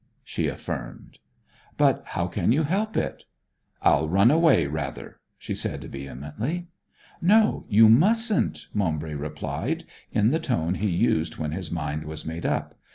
she 0.23 0.47
affirmed. 0.47 1.19
'But 1.77 2.01
how 2.03 2.25
can 2.25 2.51
you 2.51 2.63
help 2.63 2.97
it?' 2.97 3.25
'I'll 3.83 4.09
run 4.09 4.31
away 4.31 4.65
rather!' 4.65 5.19
she 5.37 5.53
said 5.53 5.83
vehemently; 5.83 6.69
'No, 7.21 7.67
you 7.69 7.87
mustn't,' 7.87 8.65
Maumbry 8.73 9.13
replied, 9.13 9.83
in 10.11 10.31
the 10.31 10.39
tone 10.39 10.73
he 10.73 10.89
used 10.89 11.37
when 11.37 11.51
his 11.51 11.69
mind 11.69 12.05
was 12.05 12.25
made 12.25 12.47
up. 12.47 12.73